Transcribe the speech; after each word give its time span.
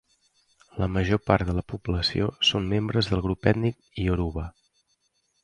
La 0.83 0.87
major 0.93 1.19
part 1.31 1.45
de 1.51 1.55
la 1.57 1.63
població 1.73 2.31
són 2.53 2.65
membres 2.73 3.11
del 3.13 3.23
grup 3.27 3.47
ètnic 3.53 4.01
ioruba. 4.07 4.49